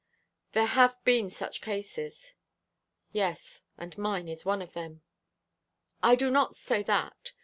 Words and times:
"There 0.53 0.65
have 0.65 0.97
been 1.03 1.29
such 1.29 1.61
cases." 1.61 2.33
"Yes, 3.11 3.61
and 3.77 3.95
mine 3.99 4.27
is 4.27 4.43
one 4.43 4.63
of 4.63 4.73
them." 4.73 5.03
"I 6.01 6.15
do 6.15 6.31
not 6.31 6.55
say 6.55 6.81
that. 6.81 7.33